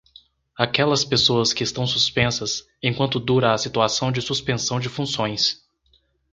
Aquelas 0.57 1.05
pessoas 1.05 1.53
que 1.53 1.63
estão 1.63 1.85
suspensas, 1.85 2.63
enquanto 2.81 3.19
dura 3.19 3.53
a 3.53 3.57
situação 3.59 4.11
de 4.11 4.19
suspensão 4.19 4.79
de 4.79 4.89
funções. 4.89 5.63